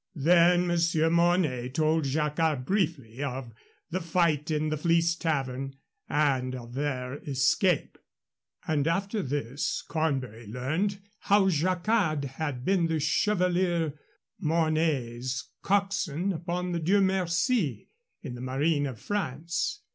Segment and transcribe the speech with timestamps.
[0.15, 3.53] Then Monsieur Mornay told Jacquard briefly of
[3.91, 5.75] the fight in the Fleece Tavern
[6.09, 7.99] and of their escape,
[8.67, 13.93] and after this Cornbury learned how Jacquard had been the Chevalier
[14.39, 17.87] Mornay's cockswain upon the Dieu Merci
[18.23, 19.83] in the Marine of France.